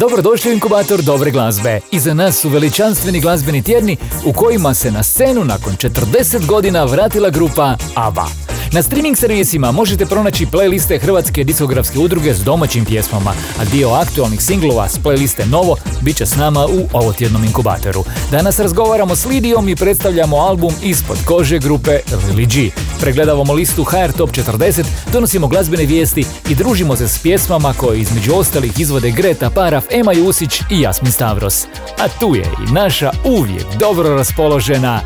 [0.00, 1.80] Dobrodošli u inkubator dobre glazbe.
[1.90, 7.30] Iza nas su veličanstveni glazbeni tjedni u kojima se na scenu nakon 40 godina vratila
[7.30, 8.49] grupa ABBA.
[8.72, 14.42] Na streaming servisima možete pronaći playliste Hrvatske diskografske udruge s domaćim pjesmama, a dio aktualnih
[14.42, 18.04] singlova s playliste Novo bit će s nama u ovotjednom inkubatoru.
[18.30, 21.98] Danas razgovaramo s Lidijom i predstavljamo album Ispod kože grupe
[22.28, 22.70] Lili G.
[23.00, 28.34] Pregledavamo listu HR Top 40, donosimo glazbene vijesti i družimo se s pjesmama koje između
[28.34, 31.64] ostalih izvode Greta Paraf, Ema Jusić i Jasmin Stavros.
[31.98, 35.00] A tu je i naša uvijek dobro raspoložena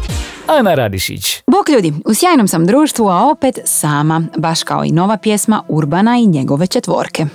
[0.46, 1.42] Ana Radišić.
[1.46, 6.16] Bok ljudi, u sjajnom sam društvu, a opet sama, baš kao i nova pjesma Urbana
[6.16, 7.26] i njegove četvorke.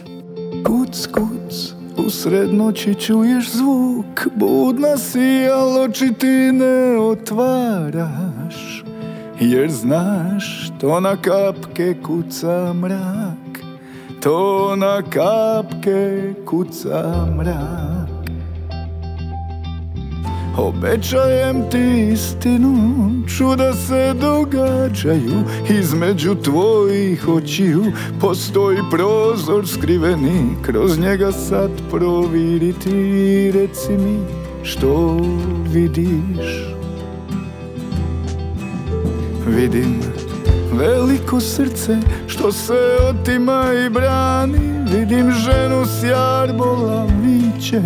[0.65, 8.83] Kuc, kuc, u srednoći čuješ zvuk, budna si, al oči ti ne otvaraš,
[9.39, 13.59] jer znaš, to na kapke kuca mrak,
[14.21, 18.18] to na kapke kuca mrak.
[20.59, 27.83] Obećajem ti istinu, čuda se događaju Između tvojih očiju.
[28.21, 34.19] Postoji prozor skriveni Kroz njega sad proviriti, reci mi
[34.63, 35.19] što
[35.67, 36.75] vidiš?
[39.47, 40.01] Vidim
[40.73, 44.59] veliko srce što se otima i brani.
[44.91, 47.18] Vidim ženu s jarbola
[47.59, 47.81] viće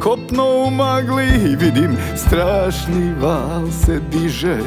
[0.00, 4.58] Kopno u magli vidim strašni val se diže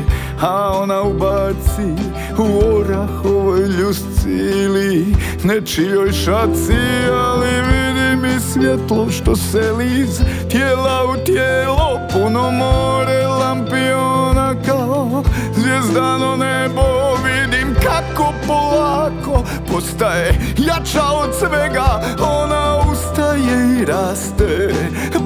[0.41, 2.03] A ona ubaci
[2.37, 6.77] u orahovoj ljusci ili nečijoj šaci
[7.11, 10.21] Ali vidim i svjetlo što se liz.
[10.51, 15.23] Tijela u tijelo Puno more lampiona kao
[15.55, 16.81] zvijezdano nebo.
[17.23, 22.68] Vidim kako polako postaje jača od svega Ona
[23.09, 24.73] ustaje i raste.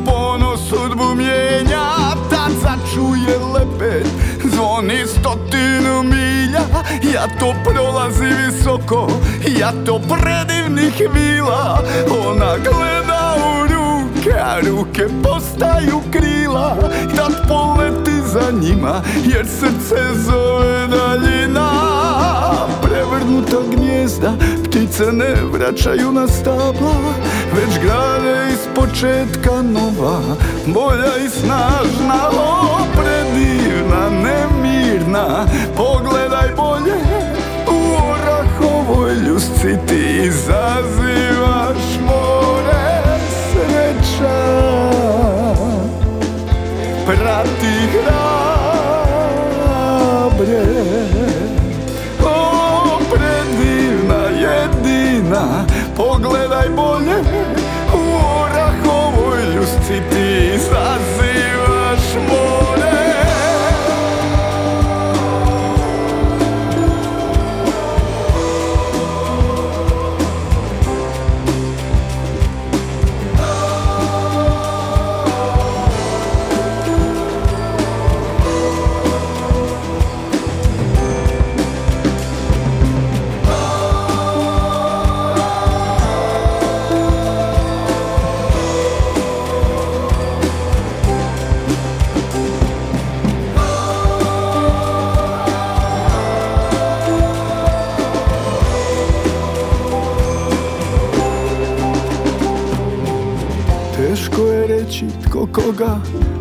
[0.06, 1.86] Ponos sudbu mijenja
[2.30, 4.08] Tad začuje lepet
[4.56, 6.62] Zvoni stotinu milja
[7.14, 9.08] Ja to prolazi visoko.
[9.60, 11.80] Ja to predivnih vila
[12.28, 16.78] Ona gleda u ruke A ruke postaju krila.
[17.16, 21.70] Tad poleti za njima Jer srce zove daljina.
[22.82, 24.34] Prevrnuta gnjezda
[24.74, 27.14] Ptice ne vraćaju na stabla
[27.56, 30.20] Već grade iz početka nova.
[30.66, 35.46] Bolja i snažna O, predivna, nemirna.
[35.78, 36.96] Pogledaj bolje
[37.68, 43.02] U orahovoj ljusci Ti izazivaš more
[43.52, 44.44] Sreća.
[47.06, 47.53] Prati
[55.98, 57.16] Pogledaj bolje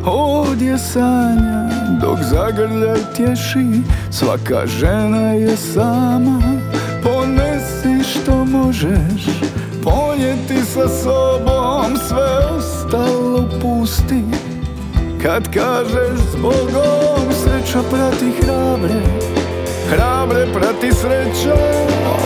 [0.04, 1.68] ovdje sanja
[2.00, 6.40] Dok zagrljaj tješi svaka žena je sama.
[7.02, 9.26] Ponesi što možeš
[9.84, 14.22] ponijeti sa sobom Sve ostalo pusti.
[15.22, 19.02] Kad kažeš zbogom Sreća prati hrabre
[19.90, 21.54] Hrabre prati sreća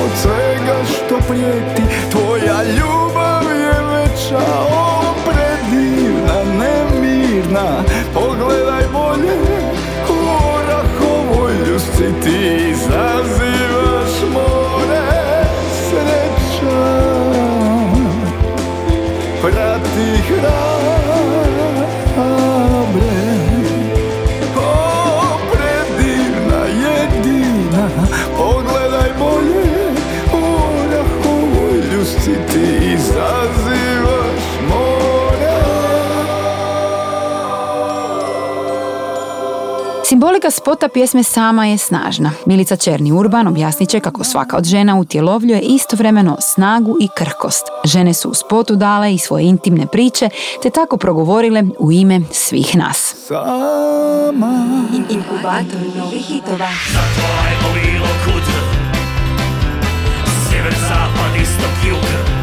[0.04, 4.95] Od svega što prijeti Tvoja ljubav je veća
[7.46, 7.84] nemirna
[8.14, 8.84] Pogledaj
[40.56, 42.32] spota pjesme sama je snažna.
[42.46, 47.66] Milica Černi Urban objasnit će kako svaka od žena utjelovljuje istovremeno snagu i krkost.
[47.84, 50.28] Žene su u spotu dale i svoje intimne priče,
[50.62, 53.14] te tako progovorile u ime svih nas.
[53.26, 54.66] Sama
[55.08, 56.68] Inkubator novih hitova.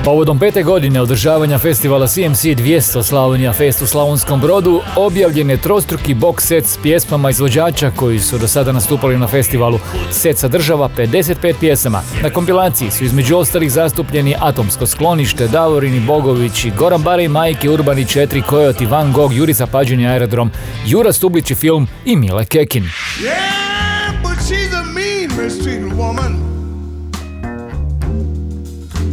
[0.03, 6.15] Povodom pete godine održavanja festivala CMC 200 Slavonija Fest u Slavonskom brodu objavljen je trostruki
[6.15, 9.79] box set s pjesmama izvođača koji su do sada nastupali na festivalu.
[10.11, 12.01] Set sadržava 55 pjesama.
[12.23, 18.41] Na kompilaciji su između ostalih zastupljeni Atomsko sklonište, Davorini Bogović, Goran Barej, Majke Urbani 4,
[18.41, 20.51] Kojoti, Van Gogh, Jurica Pađenja Aerodrom,
[20.85, 22.83] Jura Stublić i film i Mile Kekin.
[22.83, 26.42] Yeah, but she's a mean.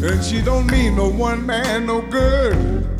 [0.03, 3.00] And she don't mean no one man no good.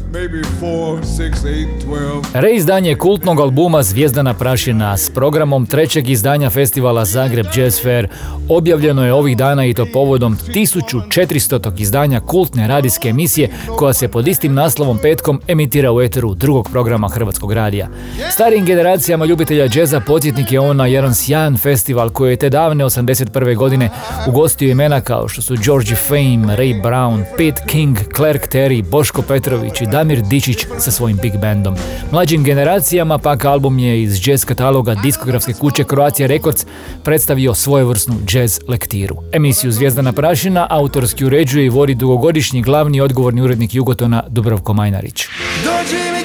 [2.35, 8.09] Reizdanje kultnog albuma Zvijezdana prašina s programom trećeg izdanja festivala Zagreb Jazz Fair
[8.49, 11.81] objavljeno je ovih dana i to povodom 1400.
[11.81, 13.49] izdanja kultne radijske emisije
[13.79, 17.89] koja se pod istim naslovom petkom emitira u eteru drugog programa Hrvatskog radija.
[18.33, 22.85] Starijim generacijama ljubitelja džeza podsjetnik je on na jedan sjajan festival koji je te davne
[22.85, 23.57] 81.
[23.57, 23.91] godine
[24.29, 29.81] ugostio imena kao što su Georgie Fame, Ray Brown, Pete King, Clark Terry, Boško Petrović
[29.81, 31.77] i Damir Dičić sa svojim big bandom.
[32.13, 36.67] Mlađim generacijama pak album je iz jazz kataloga diskografske kuće Croatia Records
[37.05, 39.17] predstavio svojevrsnu jazz lektiru.
[39.33, 45.27] Emisiju Zvijezdana prašina autorski uređuje i vodi dugogodišnji glavni odgovorni urednik Jugotona Dubravko Majnarić.
[45.65, 46.20] Dođi mi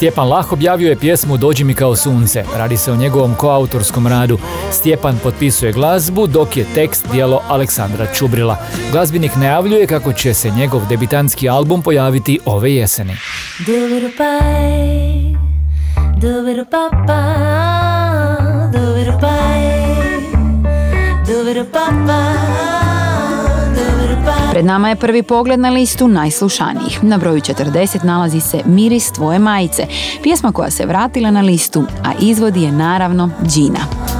[0.00, 2.44] Stjepan Lah objavio je pjesmu Dođi mi kao sunce.
[2.56, 4.38] Radi se o njegovom koautorskom radu.
[4.72, 8.56] Stjepan potpisuje glazbu, dok je tekst dijelo Aleksandra Čubrila.
[8.92, 13.16] Glazbenik najavljuje kako će se njegov debitanski album pojaviti ove jeseni.
[24.60, 27.04] Pred nama je prvi pogled na listu najslušanijih.
[27.04, 29.86] Na broju 40 nalazi se Miris tvoje majice,
[30.22, 34.19] pjesma koja se vratila na listu, a izvodi je naravno Gina.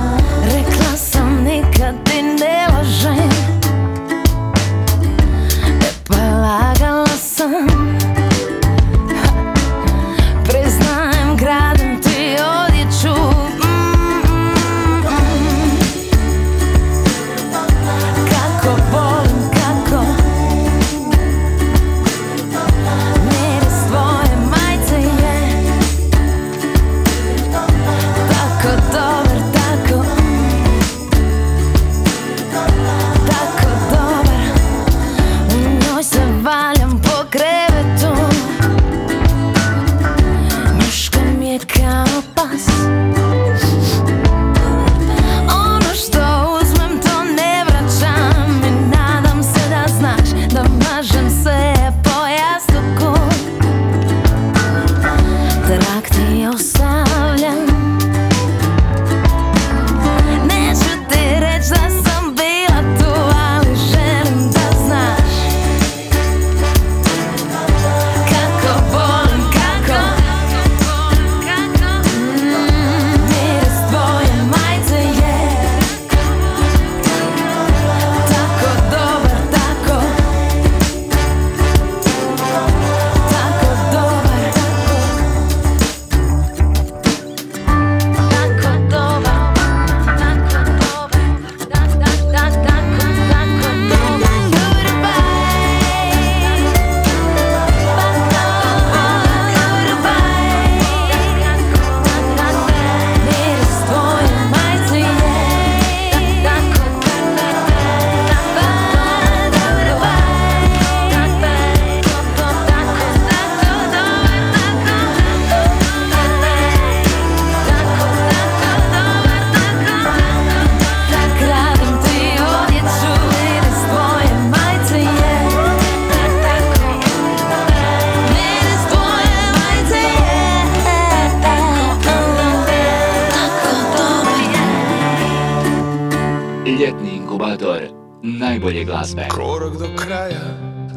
[138.90, 139.28] Glazbe.
[139.28, 140.44] Korak do kraja,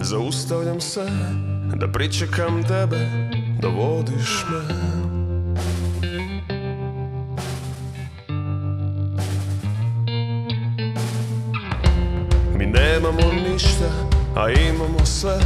[0.02, 1.06] zaustavljam se
[1.76, 3.10] Da pričekam tebe,
[3.62, 4.76] da vodiš me.
[12.58, 13.90] Mi nemamo ništa,
[14.36, 15.40] a imamo sve.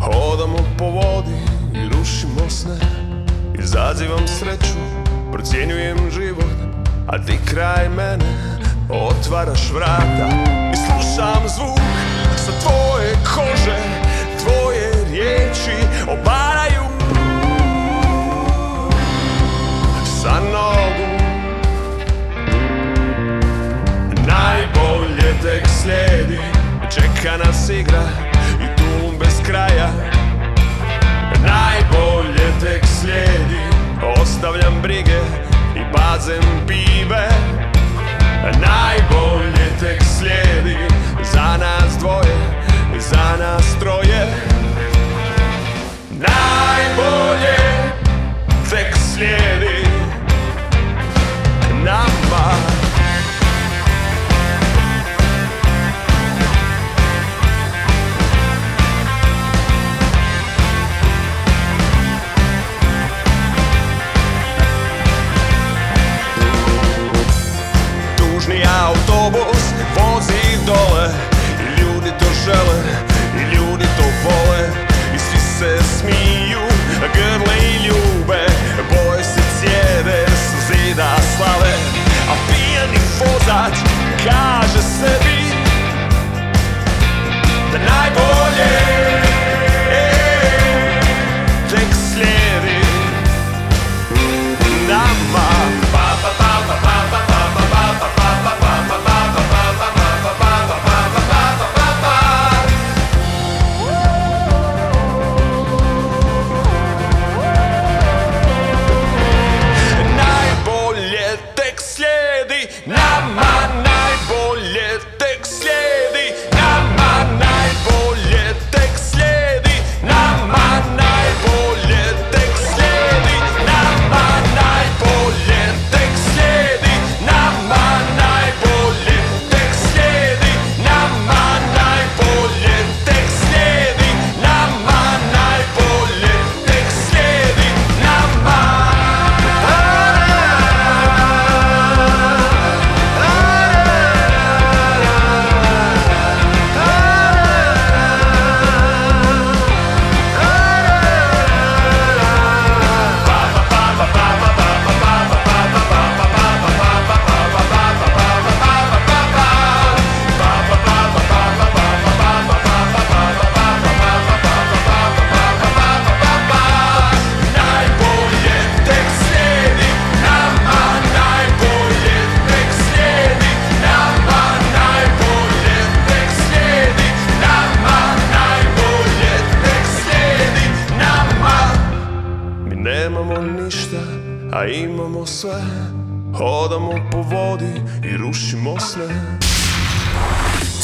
[0.00, 1.38] Hodamo po vodi
[1.74, 2.78] i rušimo sne.
[3.58, 4.78] Izazivam sreću,
[5.32, 6.74] procjenjujem život
[7.06, 8.58] A ti kraj mene
[8.90, 10.63] otvaraš vrata
[11.14, 11.78] slušam zvuk
[12.36, 13.78] sa tvoje kože
[14.42, 15.76] Tvoje riječi
[16.08, 16.84] obaraju
[20.22, 21.06] Sa nogu
[24.26, 26.38] Najbolje tek slijedi
[26.94, 28.02] Čeka nas igra
[28.60, 29.90] i tu bez kraja.
[31.42, 33.60] Najbolje tek slijedi
[34.20, 35.20] Ostavljam brige
[35.76, 37.28] i bazem pive.
[38.44, 41.03] Najbolje tek slijedi
[41.58, 42.36] Nas dvoje
[42.96, 44.26] i za nas troje.
[46.10, 47.56] Najbolje
[48.70, 49.73] tek slijedi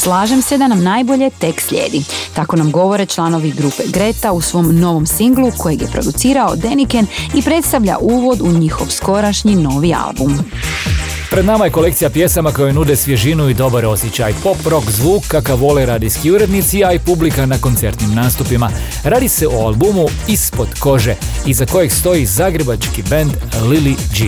[0.03, 2.03] Slažem se da nam najbolje tek slijedi.
[2.33, 7.41] Tako nam govore članovi grupe Greta u svom novom singlu kojeg je producirao Deniken i
[7.41, 10.39] predstavlja uvod u njihov skorašnji novi album.
[11.31, 14.33] Pred nama je kolekcija pjesama koje nude svježinu i dobar osjećaj.
[14.43, 18.69] Pop rock zvuk kakav vole radijski urednici, a i publika na koncertnim nastupima.
[19.03, 21.15] Radi se o albumu Ispod kože,
[21.45, 23.31] iza kojeg stoji zagrebački band
[23.63, 24.25] Lily G.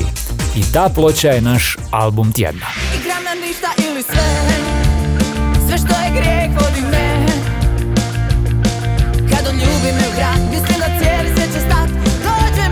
[0.56, 2.66] I ta ploča je naš album tjedna.
[3.00, 4.93] Igram na ništa ili sve
[5.84, 6.82] što je grijeh vodi
[9.30, 11.90] Kad on ljubi me u grad Mislim da cijeli svijet će stat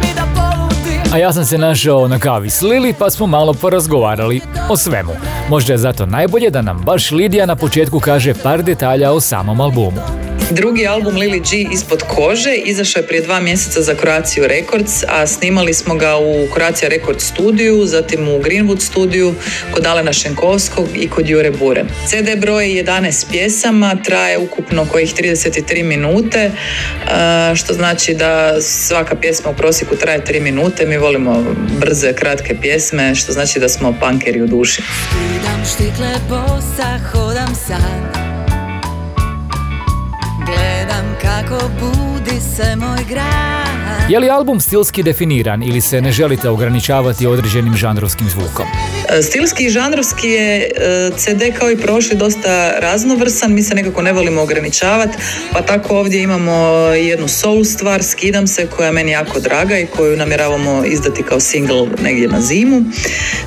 [0.01, 4.41] mi da A ja sam se našao na kavi s Lili pa smo malo porazgovarali
[4.69, 5.11] o svemu.
[5.49, 9.61] Možda je zato najbolje da nam baš Lidija na početku kaže par detalja o samom
[9.61, 10.30] albumu.
[10.51, 15.27] Drugi album Lily G ispod kože izašao je prije dva mjeseca za Croatia Records, a
[15.27, 19.35] snimali smo ga u Croatia Records studiju, zatim u Greenwood studiju
[19.71, 21.83] kod Alena Šenkovskog i kod Jure Bure.
[22.07, 26.51] CD broj 11 pjesama, traje ukupno kojih 33 minute,
[27.55, 30.85] što znači da svaka pjesma u prosjeku traje 3 minute.
[30.85, 31.43] Mi volimo
[31.79, 34.81] brze, kratke pjesme, što znači da smo punkeri u duši.
[35.73, 36.09] Štikle
[37.13, 38.30] hodam sad
[41.21, 43.70] kako budi se moj grad
[44.09, 48.65] Je li album stilski definiran ili se ne želite ograničavati određenim žanrovskim zvukom?
[49.09, 50.69] E, Stilski i žanrovski je e,
[51.17, 55.17] CD kao i prošli dosta raznovrsan, mi se nekako ne volimo ograničavati,
[55.53, 56.53] pa tako ovdje imamo
[56.87, 61.39] jednu soul stvar, Skidam se, koja je meni jako draga i koju namjeravamo izdati kao
[61.39, 62.81] single negdje na zimu.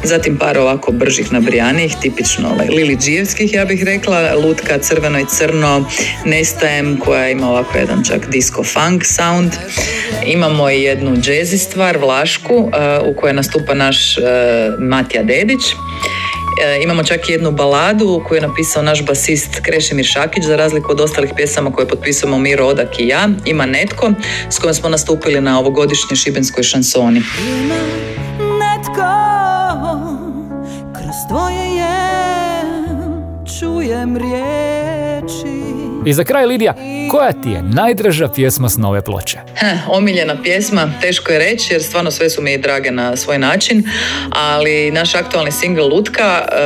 [0.04, 5.26] Zatim par ovako bržih nabrijanijih, tipično ovaj, Lili Đijevskih, ja bih rekla, Lutka, Crveno i
[5.28, 5.84] Crno,
[6.24, 9.52] Nestajem, koja ima ovako jedan čak disco funk sound.
[10.34, 12.70] Imamo i jednu jazzy stvar, Vlašku, uh,
[13.08, 14.24] u kojoj nastupa naš uh,
[14.78, 15.60] Matija Dedić.
[16.62, 20.92] E, imamo čak i jednu baladu koju je napisao naš basist Krešimir Šakić, za razliku
[20.92, 23.28] od ostalih pjesama koje potpisujemo Miro Odak i ja.
[23.44, 24.12] Ima Netko,
[24.50, 27.22] s kojom smo nastupili na ovogodišnjoj šibenskoj šansoni.
[28.38, 29.10] Netko
[30.92, 32.10] kroz tvoje je
[33.60, 36.74] čujem riječi I za kraj Lidija,
[37.10, 39.38] koja ti je najdraža pjesma s nove ploče?
[39.56, 43.82] Heh, omiljena pjesma, teško je reći jer stvarno sve su mi drage na svoj način,
[44.30, 46.58] ali naš aktualni single Lutka eh,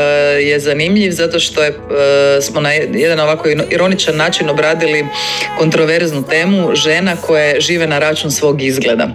[0.42, 5.06] je zanimljiv zato što je, eh, smo na jedan ovako ironičan način obradili
[5.58, 9.08] kontroverznu temu žena koje žive na račun svog izgleda.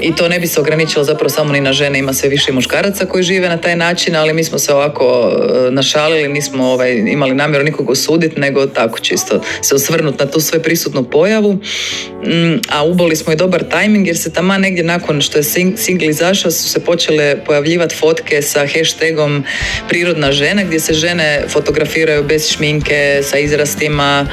[0.00, 3.06] I to ne bi se ograničilo zapravo samo ni na žene, ima sve više muškaraca
[3.06, 7.34] koji žive na taj način, ali mi smo se ovako eh, našalili, nismo ovaj, imali
[7.34, 11.52] namjeru nikog osuditi, nego tako čisto se osvrnuti na tu sve prisutnu pojavu.
[11.52, 15.76] Mm, a uboli smo i dobar tajming jer se tamo negdje nakon što je sing-
[15.76, 19.44] single izašao su se počele pojavljivati fotke sa hashtagom
[19.88, 24.26] prirodna žena gdje se žene fotografiraju bez šminke, sa izrastima,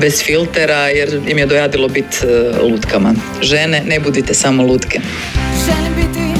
[0.00, 2.16] bez filtera jer im je dojadilo biti
[2.62, 3.14] lutkama.
[3.42, 5.00] Žene, ne budite samo lutke.
[5.66, 6.39] Želim biti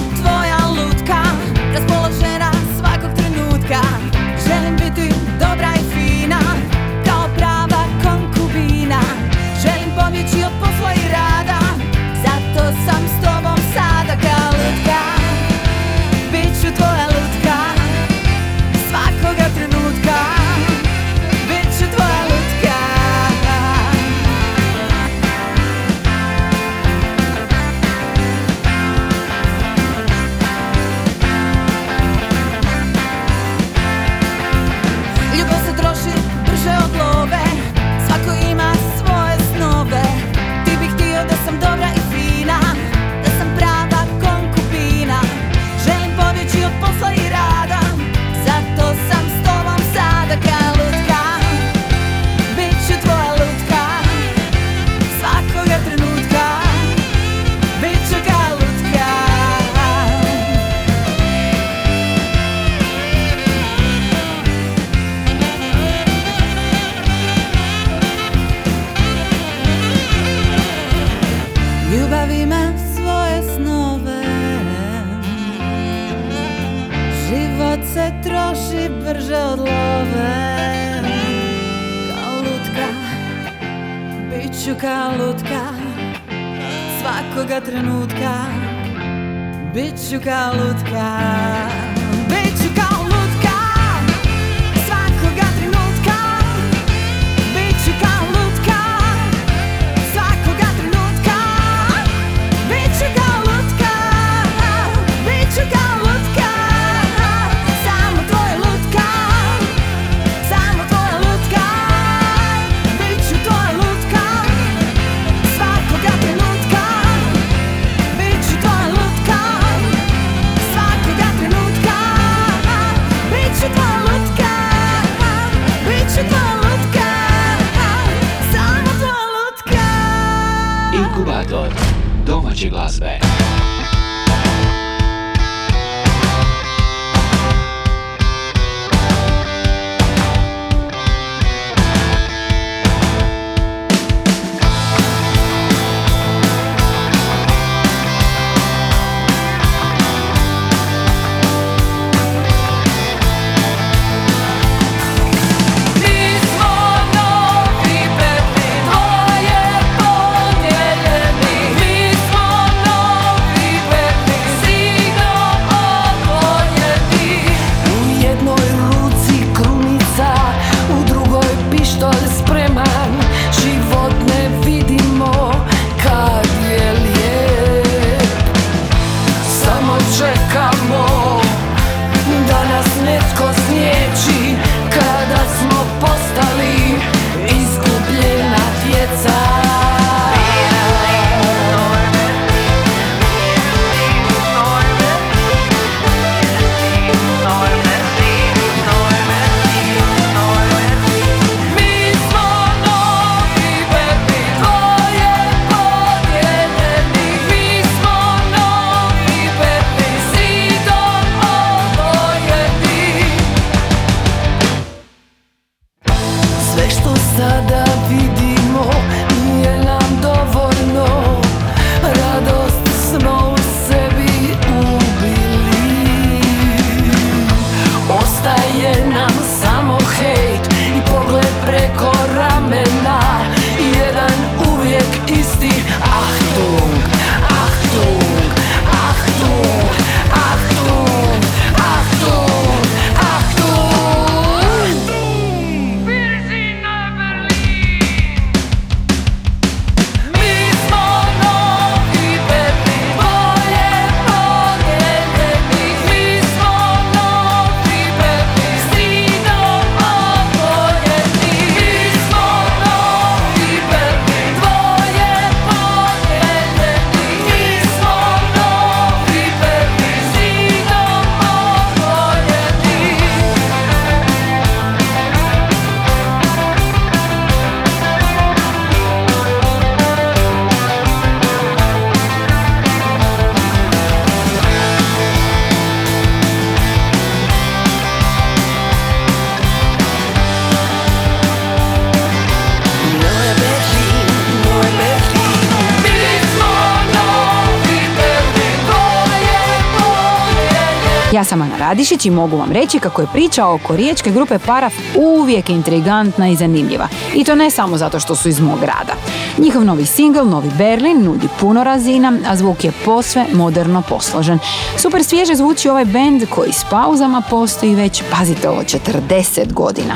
[302.01, 306.57] Radišić i mogu vam reći kako je priča oko riječke grupe Paraf uvijek intrigantna i
[306.57, 307.09] zanimljiva.
[307.35, 309.15] I to ne samo zato što su iz mog grada.
[309.59, 314.59] Njihov novi singl, Novi Berlin, nudi puno razina, a zvuk je posve moderno posložen.
[314.97, 320.15] Super svježe zvuči ovaj bend koji s pauzama postoji već, pazite ovo, 40 godina.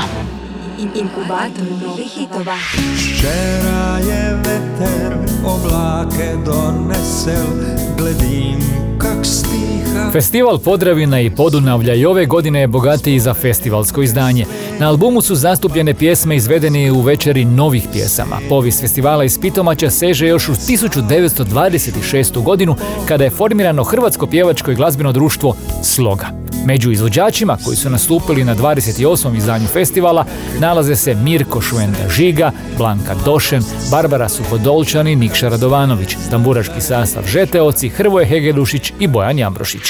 [0.78, 2.56] Inkubator novih hitova.
[2.94, 7.46] Včera je veter oblake donesel,
[7.98, 8.83] gledim.
[10.14, 14.46] Festival Podravina i Podunavlja i ove godine je bogatiji za festivalsko izdanje.
[14.80, 18.38] Na albumu su zastupljene pjesme izvedene u večeri novih pjesama.
[18.48, 22.42] Povijest festivala iz Pitomaća seže još u 1926.
[22.42, 22.76] godinu
[23.08, 26.43] kada je formirano Hrvatsko pjevačko i glazbeno društvo Sloga.
[26.64, 29.36] Među izvođačima koji su nastupili na 28.
[29.36, 30.24] izdanju festivala
[30.60, 38.26] nalaze se Mirko Šuenda Žiga, Blanka Došen, Barbara Suhodolčani, Nikša Radovanović, tamburaški sastav Žeteoci, Hrvoje
[38.26, 39.82] Hegedušić i Bojan Jambrošić.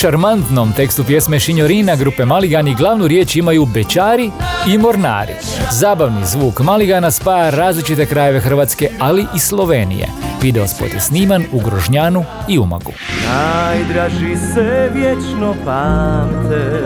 [0.00, 4.30] Šarmantnom tekstu pjesme Šinjorina grupe Maligani glavnu riječ imaju Bečari
[4.68, 5.32] i Mornari.
[5.70, 10.08] Zabavni zvuk Maligana spaja različite krajeve Hrvatske, ali i Slovenije.
[10.42, 12.92] Video spot je sniman u Grožnjanu i Umagu.
[13.28, 16.82] Najdraži se vječno pamte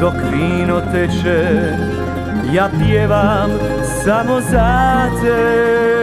[0.00, 1.72] Dok vino teče
[2.52, 3.50] Ja pjevam
[4.04, 5.95] samo za te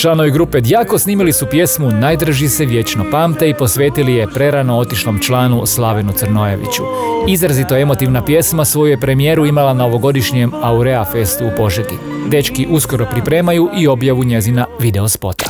[0.00, 5.18] Članovi grupe Djako snimili su pjesmu Najdrži se vječno pamte i posvetili je prerano otišlom
[5.22, 6.82] članu Slavenu Crnojeviću.
[7.28, 11.94] Izrazito emotivna pjesma svoju je premijeru imala na ovogodišnjem Aurea Festu u Požegi.
[12.28, 15.44] Dečki uskoro pripremaju i objavu njezina videospota.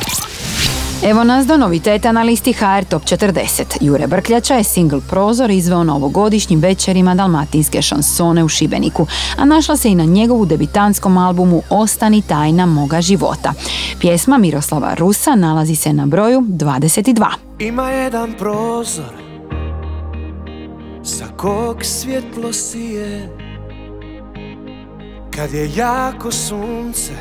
[1.03, 3.77] Evo nas do noviteta na listi HR Top 40.
[3.81, 9.07] Jure Brkljača je single Prozor izveo na ovogodišnjim večerima dalmatinske šansone u Šibeniku,
[9.37, 13.53] a našla se i na njegovu debitanskom albumu Ostani tajna moga života.
[13.99, 17.25] Pjesma Miroslava Rusa nalazi se na broju 22.
[17.59, 19.13] Ima jedan prozor
[21.03, 23.29] Sa kog svjetlo sije
[25.35, 27.13] Kad je jako sunce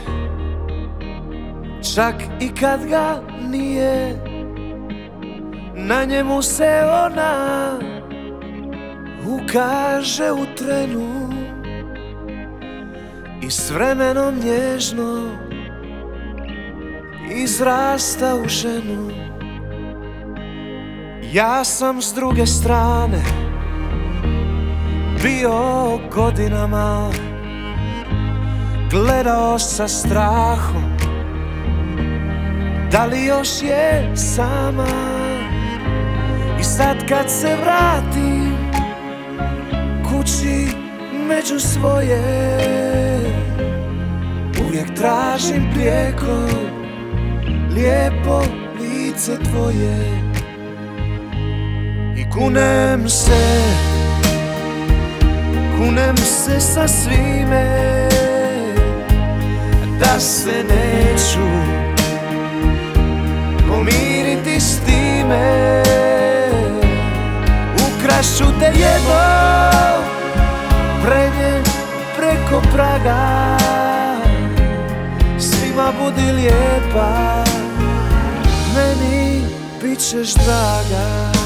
[1.82, 4.16] Čak i kad ga nije
[5.74, 7.78] Na njemu se ona
[9.26, 11.28] Ukaže u trenu.
[13.42, 15.30] I s vremenom nježno
[17.34, 19.10] Izrasta u ženu.
[21.32, 23.22] Ja sam s druge strane
[25.22, 27.10] Bio godinama
[28.90, 31.08] Gledao sa strahom
[32.92, 34.87] Da li još je sama?
[36.61, 38.57] I sad kad se vratim
[40.05, 40.66] Kući
[41.29, 42.20] među svoje
[44.66, 46.48] Uvijek tražim prijeko
[47.74, 48.42] Lijepo
[48.81, 49.98] lice tvoje.
[52.16, 53.62] I kunem se
[55.79, 58.09] Kunem se sa svime
[60.01, 61.88] Da se neću
[63.78, 65.82] Pomiriti s time.
[67.74, 69.20] Ukrašću te jedno
[71.04, 71.62] Prenje
[72.16, 73.58] preko praga.
[75.38, 77.44] Svima budi lijepa
[78.74, 79.42] Meni
[79.82, 81.38] bit ćeš draga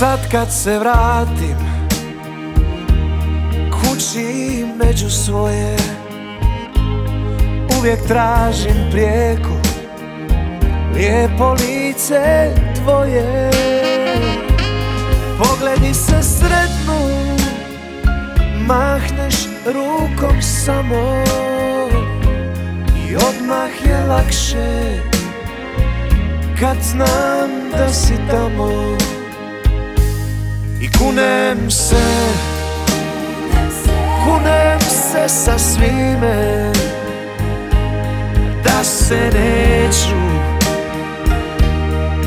[0.00, 1.56] sad kad se vratim
[3.72, 5.76] Kući među svoje
[7.78, 9.60] Uvijek tražim prijeko
[10.94, 13.50] Lijepo lice tvoje.
[15.38, 17.26] Pogledi se sretnu
[18.66, 19.34] Mahneš
[19.66, 21.24] rukom samo
[23.08, 25.00] I odmah je lakše
[26.60, 28.96] Kad znam da si tamo
[30.80, 32.02] I kunem se
[34.24, 36.72] Kunem se sa svime
[38.64, 40.20] Da se neću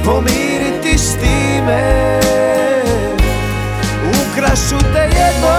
[0.05, 2.19] Pomiriti s time.
[4.09, 5.57] Ukrašu te jedno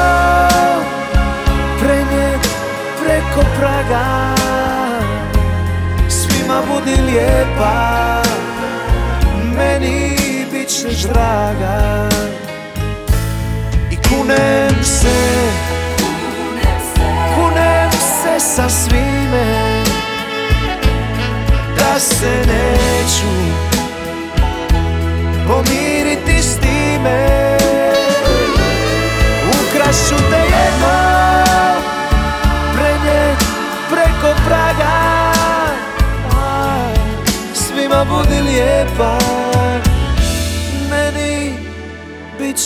[1.81, 2.49] Prenijet
[3.05, 4.35] preko praga.
[6.09, 8.23] Svima budi lijepa
[9.57, 10.17] Meni
[10.53, 12.09] bit ćeš draga
[14.09, 15.17] Kunem se.
[17.35, 19.83] Kunem se sa svime.
[21.79, 23.35] Da se neću
[25.47, 27.57] Pomiriti s time.
[29.49, 30.95] Ukrašću te jedno
[32.75, 33.38] Prenjet
[33.90, 35.05] preko praga.
[37.55, 39.19] Svima budi lijepa.
[40.90, 41.55] Meni
[42.38, 42.59] bit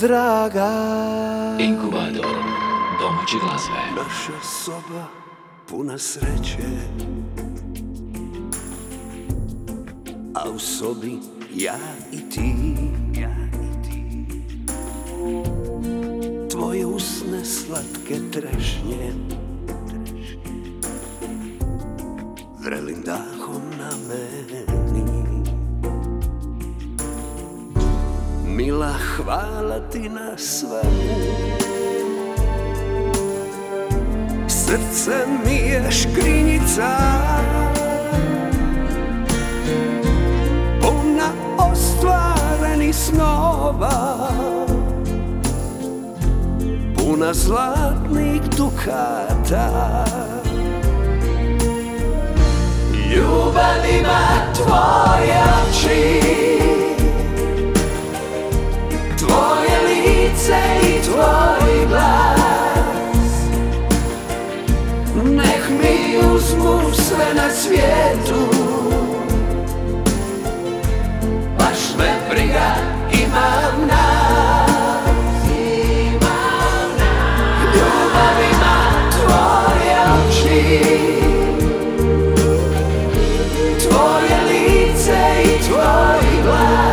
[0.00, 0.70] draga.
[1.58, 2.36] Inkubator
[3.00, 4.02] domaće glazbe.
[4.02, 5.04] Naša soba
[5.68, 6.68] puna sreće.
[10.34, 11.18] A u sobi
[11.54, 11.78] ja
[12.12, 12.54] i ti.
[16.50, 19.12] Tvoje usne slatke trešnje.
[22.58, 24.69] Vrelim dahom na meni
[28.60, 31.16] Mila, hvala ti na svemu.
[34.48, 36.90] Srce mi je škrinjica.
[40.80, 44.28] Puna ostvarenih snova
[46.96, 50.04] Puna zlatnih dukata.
[53.14, 56.59] Ljubav ima tvoje oči
[59.30, 63.32] Tvoje lice i tvoj glas.
[65.24, 68.46] Nek mi uzmu sve na svijetu.
[71.58, 72.74] Baš me briga
[73.12, 74.70] imam nas.
[77.74, 78.78] Ljubav ima
[79.10, 80.80] tvoje oči.
[83.88, 86.89] Tvoje lice i tvoj glas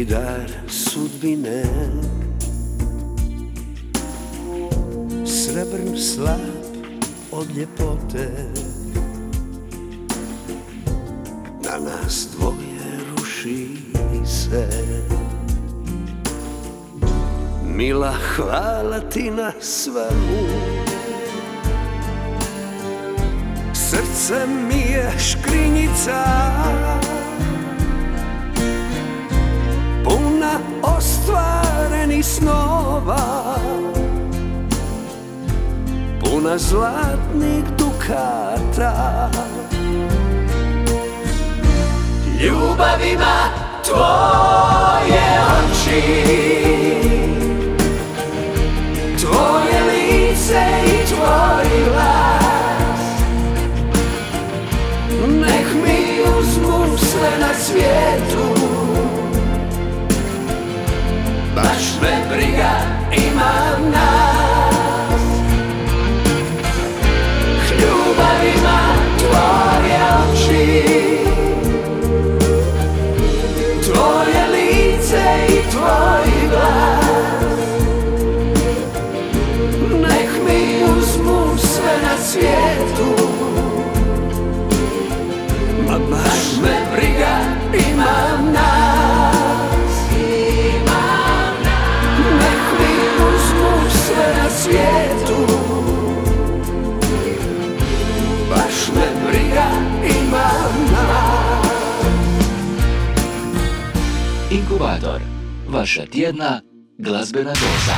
[0.00, 1.62] Lijepi dar sudbine.
[5.24, 6.40] Srebrn slab
[7.30, 8.28] od ljepote.
[11.64, 13.68] Na nas dvoje ruši
[14.24, 14.68] se.
[17.64, 20.46] Mila, hvala ti na svemu.
[23.74, 26.24] Srce mi je škrinjica
[31.30, 33.56] ostvarenih snova.
[36.20, 39.30] Puna zlatnih dukata.
[42.40, 43.48] Ljubav ima
[43.84, 46.02] tvoje oči.
[49.20, 53.00] Tvoje lice i tvoj glas.
[55.28, 58.59] Nek mi uzmu sve na svijetu
[61.62, 62.70] Baš me briga
[63.12, 65.22] imam nas.
[67.80, 68.80] Ljubav ima
[69.18, 70.00] tvoje
[70.32, 70.82] oči.
[73.84, 77.60] Tvoje lice i tvoj glas.
[80.00, 83.28] Nek mi uzmu sve na svijetu.
[85.88, 87.38] Ma baš me briga
[87.90, 88.49] imam nas
[105.80, 106.60] vaša tjedna
[106.98, 107.96] glazbena doza.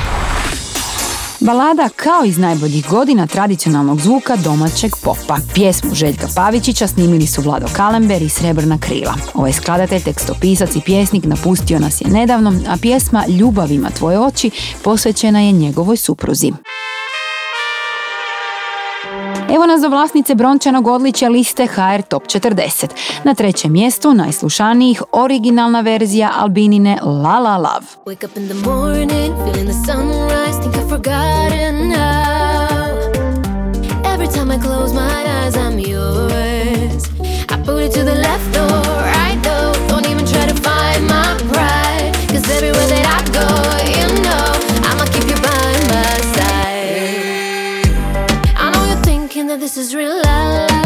[1.40, 5.38] Balada kao iz najboljih godina tradicionalnog zvuka domaćeg popa.
[5.54, 9.14] Pjesmu Željka Pavičića snimili su Vlado Kalember i Srebrna krila.
[9.34, 14.50] Ovaj skladatelj, tekstopisac i pjesnik napustio nas je nedavno, a pjesma Ljubav ima tvoje oči
[14.84, 16.52] posvećena je njegovoj supruzi.
[19.54, 22.86] Evo nas do vlasnice brončanog odličja liste HR Top 40.
[23.24, 27.86] Na trećem mjestu najslušanijih originalna verzija Albinine La La Love.
[28.06, 32.92] Wake up in the morning, feeling the sunrise, think I've forgotten how.
[34.14, 37.02] Every time I close my eyes, I'm yours.
[37.48, 39.11] I put it to the left or
[49.52, 50.81] that this is real life.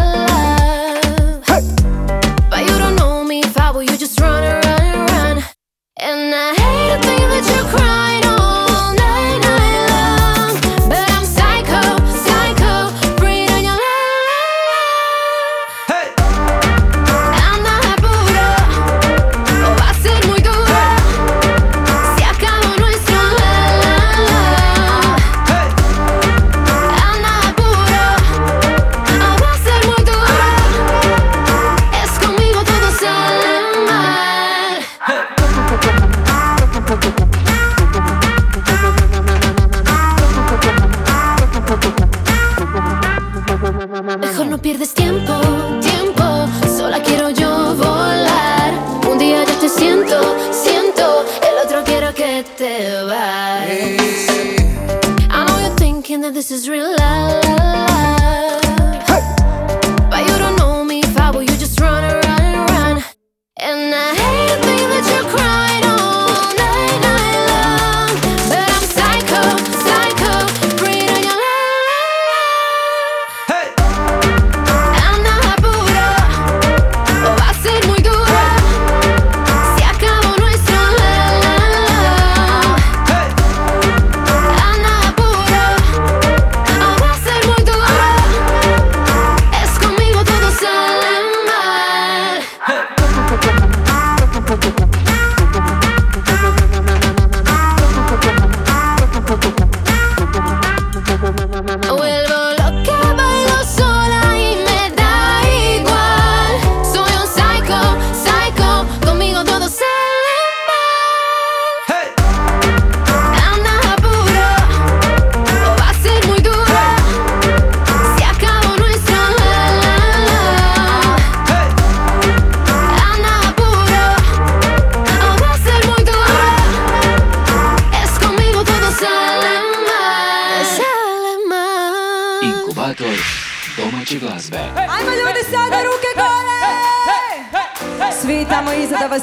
[93.38, 94.85] Thank you.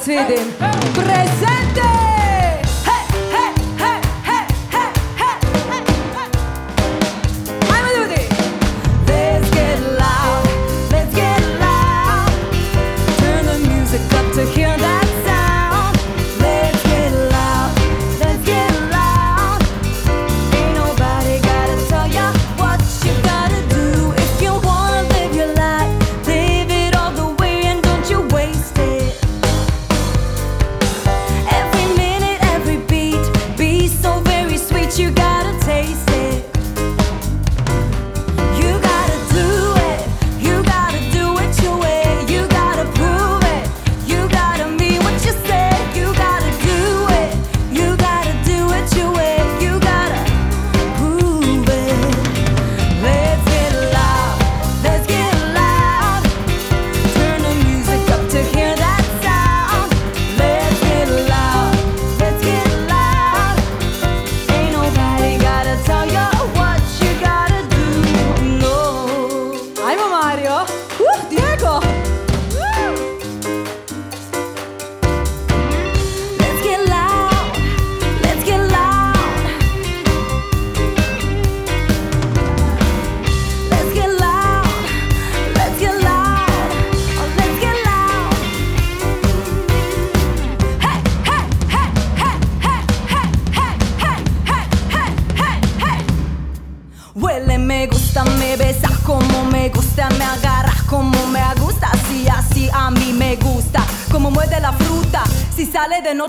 [0.04, 0.52] Sweden.
[0.92, 1.43] Presi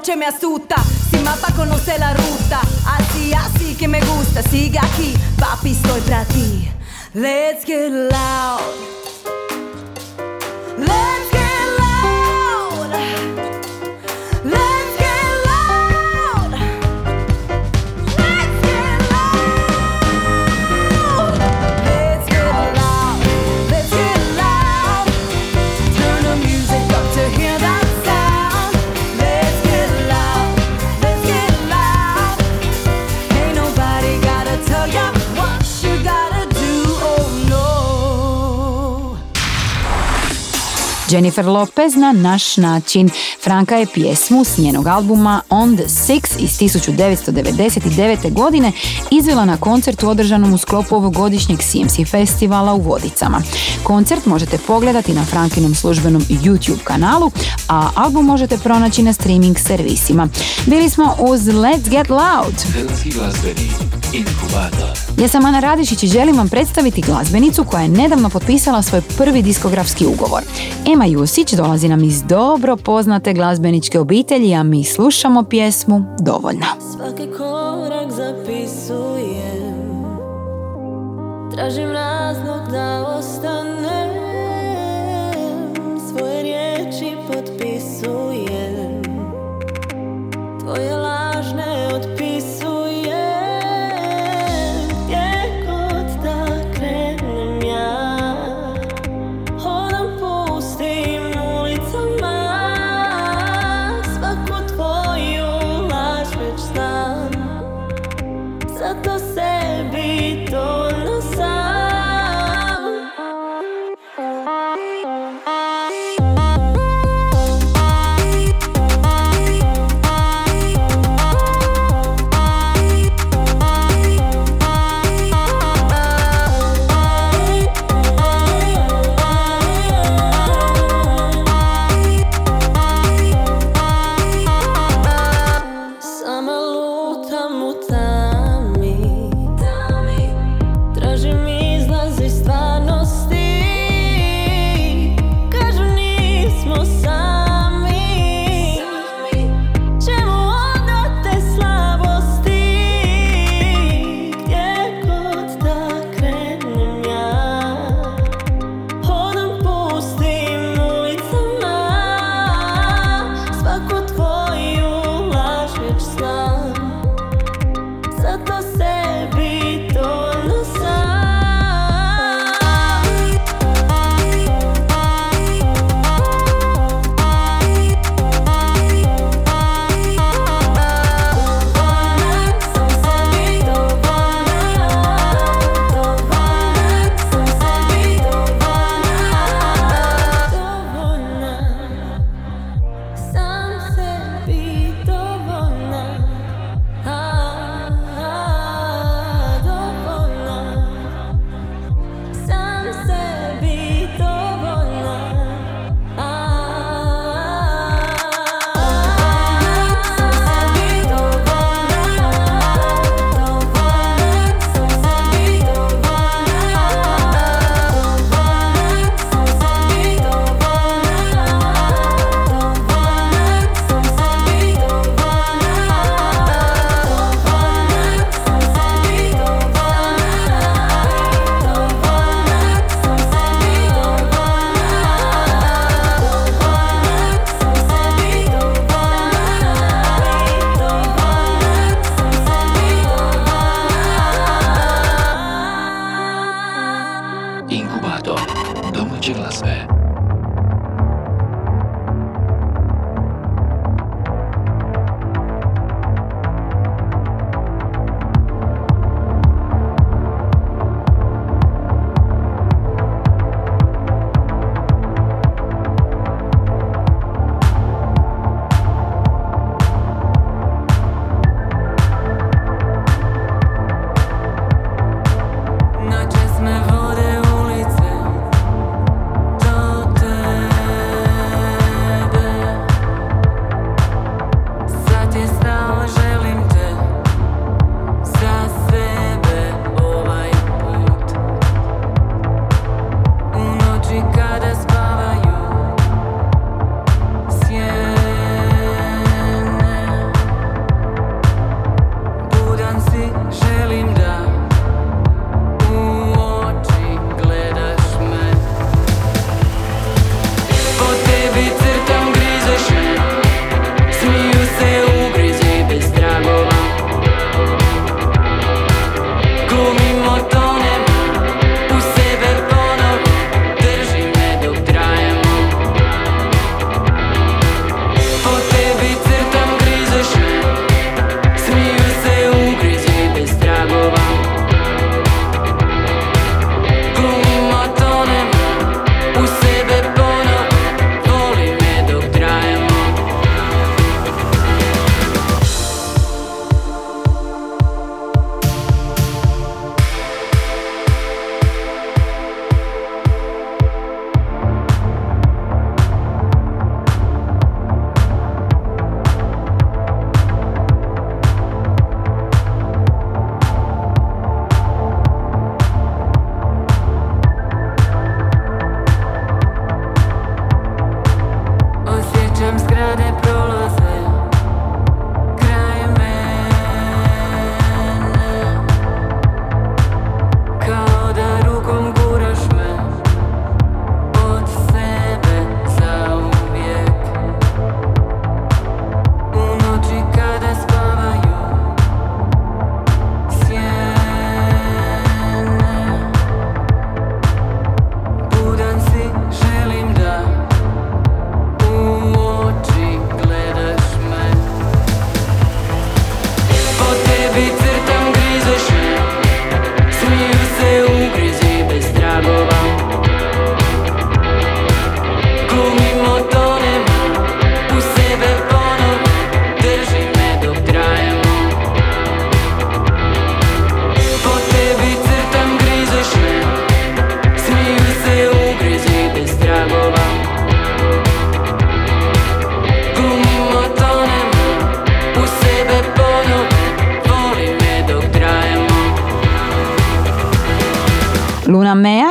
[0.05, 0.75] noche me asusta.
[1.09, 4.43] Si mapa conoce la ruta, así, así que me gusta.
[4.43, 6.69] Siga aquí, papi, estoy para ti.
[7.13, 7.44] Le
[41.09, 43.09] Jennifer Lopez na naš način.
[43.43, 48.33] Franka je pjesmu s njenog albuma On the Six iz 1999.
[48.33, 48.71] godine
[49.11, 53.41] izvela na koncertu održanom u sklopu ovogodišnjeg CMC festivala u Vodicama.
[53.83, 57.31] Koncert možete pogledati na Frankinom službenom YouTube kanalu,
[57.69, 60.27] a album možete pronaći na streaming servisima.
[60.65, 62.55] Bili smo uz Let's Get Loud.
[62.73, 63.69] Hrvatski glazbeni
[64.13, 64.97] inkubator.
[65.17, 69.41] Ja sam Ana Radišić i želim vam predstaviti glazbenicu koja je nedavno potpisala svoj prvi
[69.41, 70.41] diskografski ugovor.
[70.95, 76.65] Ema Jusić dolazi nam iz dobro poznate glazbeničke obitelji, a mi slušamo pjesmu Dovoljna.
[76.91, 79.75] Svaki korak zapisujem.
[81.55, 84.09] Tražim razlog da ostanem.
[86.09, 89.01] Svoje riječi potpisujem.
[90.59, 91.74] Tvoje lažne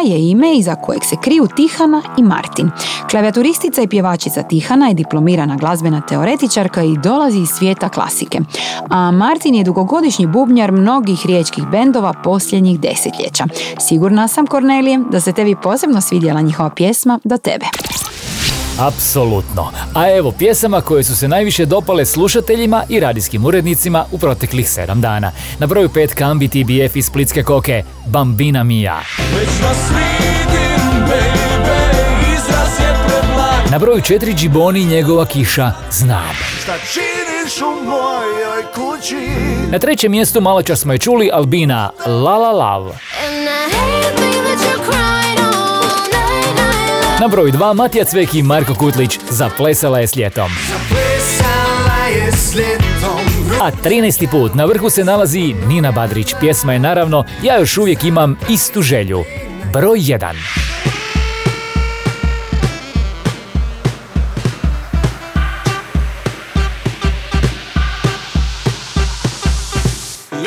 [0.07, 2.71] je ime iza kojeg se kriju Tihana i Martin.
[3.11, 8.41] Klavijaturistica i pjevačica Tihana je diplomirana glazbena teoretičarka i dolazi iz svijeta klasike.
[8.91, 13.45] A Martin je dugogodišnji bubnjar mnogih riječkih bendova posljednjih desetljeća.
[13.81, 17.67] Sigurna sam, Kornelije, da se tebi posebno svidjela njihova pjesma Do tebe.
[18.79, 19.71] Apsolutno.
[19.95, 25.01] A evo pjesama koje su se najviše dopale slušateljima i radijskim urednicima u proteklih 7
[25.01, 25.33] dana.
[25.59, 28.97] Na broju 5 Kambi TBF iz Splitske koke, Bambina Mia.
[29.39, 36.35] Već vas vidim, baby, izraz je preblag Na broju 4 Džiboni njegova kiša, Znam.
[36.63, 39.29] Šta činiš u mojoj kući?
[39.71, 42.93] Na trećem mjestu malo čas smo je čuli Albina, La La Love.
[47.25, 50.51] Na broju 2 Matija Cvek i Marko Kutlić, Zaplesala je s ljetom.
[50.89, 53.21] Plesala je s ljetom
[53.63, 54.31] A 13.
[54.31, 56.35] put na vrhu se nalazi Nina Badrić.
[56.41, 59.25] Pjesma je naravno Ja još uvijek imam istu želju.
[59.73, 60.35] Broj 1.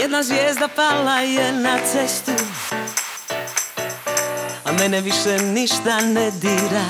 [0.02, 2.32] Jedna zvijezda pala je na cestu
[4.80, 6.86] mene više ništa ne dira.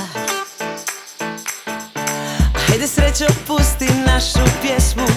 [2.68, 5.08] Hajde srećo pusti našu pjesmu.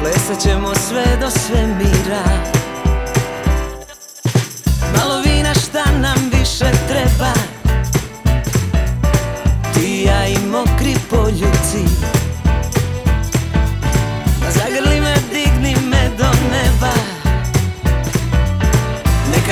[0.00, 2.24] Plesat ćemo sve do svemira.
[4.96, 7.32] Malo vina šta nam više treba.
[9.74, 12.14] Ti ja i mokri poljuci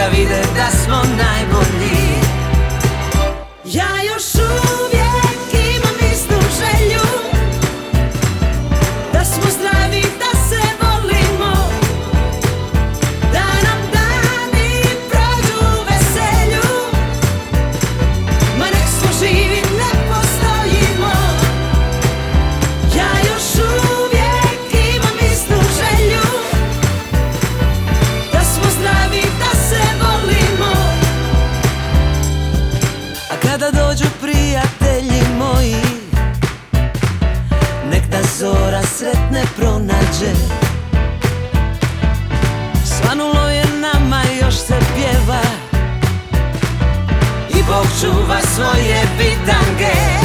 [0.02, 2.01] Neka vide da smo najbolji
[48.02, 50.21] I Bog čuva svoje bitange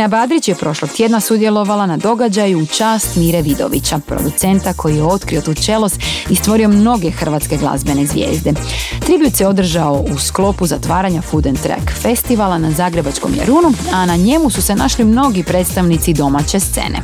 [0.00, 5.02] Nina Badrić je prošlog tjedna sudjelovala na događaju u čast Mire Vidovića, producenta koji je
[5.02, 5.92] otkrio tu čelos
[6.30, 8.52] i stvorio mnoge hrvatske glazbene zvijezde.
[9.00, 14.16] Tribut se održao u sklopu zatvaranja Food and Track festivala na Zagrebačkom Jarunu, a na
[14.16, 17.02] njemu su se našli mnogi predstavnici domaće scene.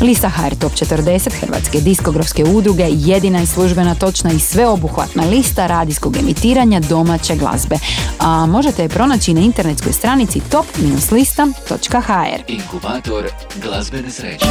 [0.00, 6.16] Lista HR Top 40 Hrvatske diskografske udruge jedina je službena točna i sveobuhvatna lista radijskog
[6.16, 7.76] emitiranja domaće glazbe,
[8.18, 12.42] a možete je pronaći na internetskoj stranici top-lista.hr.
[12.48, 13.24] Inkubator
[13.62, 14.46] glazbene sreće.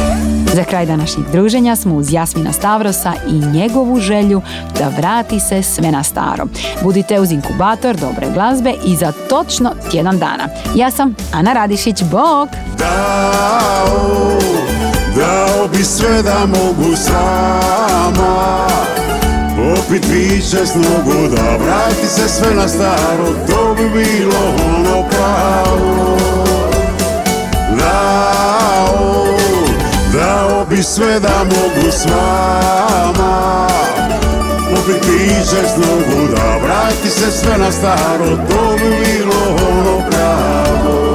[0.54, 4.42] Za kraj današnjeg druženja smo uz Jasmina Stavrosa i njegovu želju
[4.78, 6.46] da vrati se sve na staro.
[6.82, 10.48] Budite uz inkubator dobre glazbe i za točno tjedan dana.
[10.74, 12.48] Ja sam Ana Radišić, bok!
[12.78, 14.57] Dao,
[15.28, 18.66] dao bi sve da mogu sama.
[19.56, 23.26] Popit piće s nogu da vrati se sve na staro.
[23.48, 24.40] To bi bilo
[24.76, 26.16] ono pravo.
[27.78, 29.26] Dao,
[30.12, 33.68] dao bi sve da mogu s vama.
[34.70, 38.36] Popit piće s nogu da vrati se sve na staro.
[38.50, 41.07] To bi bilo ono pravo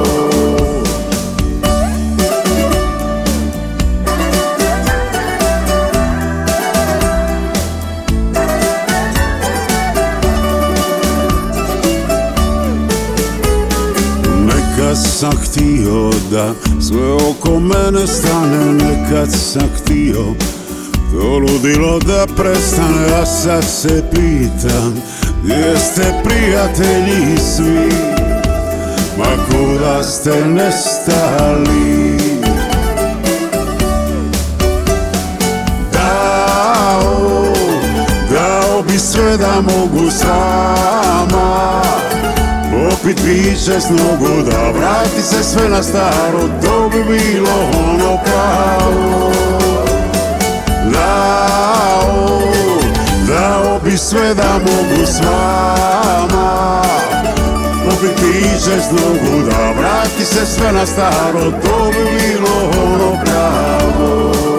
[15.24, 20.24] sam htio da sve oko mene stane Nekad sam htio.
[21.12, 25.02] To ludilo da prestane A sad se pitam
[25.42, 27.94] gdje ste prijatelji svi?
[29.18, 32.18] Ma kuda ste nestali?
[35.92, 37.44] Dao,
[38.30, 40.24] dao bi sve da mogu s
[42.90, 47.50] Popit piće s nogu da vrati se sve na staro To bi bilo
[47.88, 49.32] ono pravo
[50.92, 52.40] Dao,
[53.28, 56.82] dao bi sve da mogu s vama.
[57.84, 64.53] Popit piće s nogu da vrati se sve na staro To bi bilo ono pravo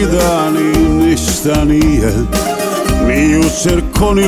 [0.00, 2.12] teški dani ništa nije.
[3.06, 4.26] Ni jučer ko ni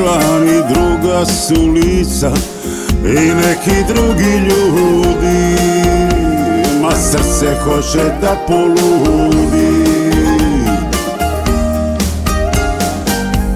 [0.74, 2.30] druga su lica.
[3.04, 5.56] I neki drugi ljudi
[6.82, 9.84] Ma srce hoće da poludi.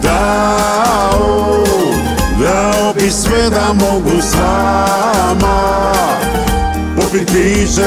[0.02, 1.64] Dao,
[2.40, 4.34] dao bi sve da mogu s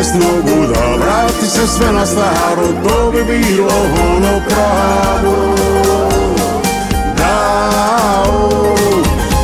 [0.04, 3.72] s nogu da vrati se sve na staro To bi bilo
[4.16, 5.56] ono pravo.
[7.18, 8.76] Dao,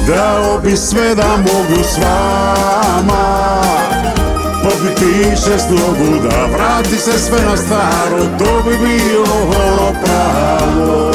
[0.08, 3.62] dao bi sve da mogu s vama.
[4.64, 9.36] Popit piće s nogu da vrati se sve na staro To bi bilo
[9.70, 11.12] ono pravo.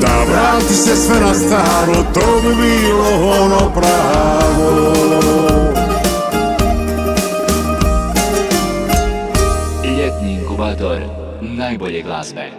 [0.00, 4.98] Da vrati se sve na staro To bi bilo ono pravo
[10.58, 11.02] inkubator
[11.40, 12.57] najbolje glazbe.